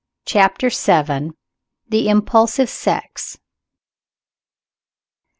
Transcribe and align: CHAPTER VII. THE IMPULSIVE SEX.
CHAPTER 0.25 0.69
VII. 0.71 1.33
THE 1.89 2.09
IMPULSIVE 2.09 2.71
SEX. 2.71 3.37